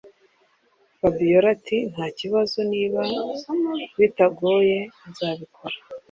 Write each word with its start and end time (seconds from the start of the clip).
fabiora 0.99 1.47
ati”ntakibazo 1.55 2.59
niba 2.71 3.01
bitagoye 3.99 4.79
nzabikora 5.09 5.75